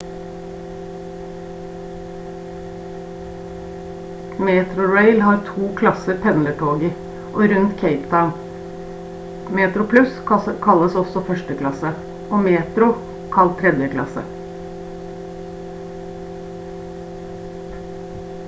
[4.47, 8.31] metrorail har to klasser pendlertog i og rundt cape town:
[9.61, 10.17] metroplus
[10.65, 12.89] kalles også førsteklasse og metro
[13.39, 14.25] kalt tredjeklasse